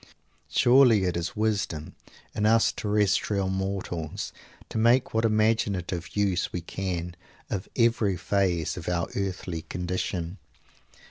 [0.49, 1.93] Surely it is wisdom,
[2.33, 4.33] in us terrestrial mortals,
[4.67, 7.15] to make what imaginative use we can
[7.51, 10.39] of every phase of our earthly condition?